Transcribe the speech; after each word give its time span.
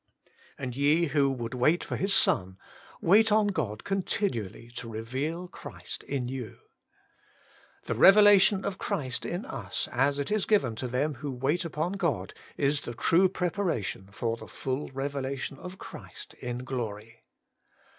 And 0.57 0.75
ye 0.75 1.05
who 1.09 1.29
would 1.29 1.53
wait 1.53 1.83
for 1.83 1.95
His 1.95 2.11
Son, 2.11 2.57
wait 3.01 3.31
on 3.31 3.49
God 3.49 3.83
continually 3.83 4.71
to 4.77 4.89
reveal 4.89 5.47
Christ 5.47 6.01
in 6.01 6.25
yoiL 6.25 6.57
The 7.83 7.93
revelation 7.93 8.65
of 8.65 8.79
Christ 8.79 9.27
in 9.27 9.45
us 9.45 9.87
as 9.91 10.17
it 10.17 10.31
is 10.31 10.47
given 10.47 10.75
to 10.77 10.87
them 10.87 11.13
who 11.21 11.29
wait 11.31 11.65
upon 11.65 11.91
God 11.91 12.33
is 12.57 12.81
the 12.81 12.95
true 12.95 13.29
preparation 13.29 14.07
foT 14.09 14.39
the 14.39 14.47
full 14.47 14.87
revelation 14.87 15.59
of 15.59 15.77
Christ 15.77 16.33
in 16.39 16.63
glory. 16.63 17.21